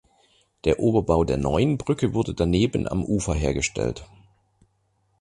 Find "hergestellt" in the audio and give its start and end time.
3.35-4.03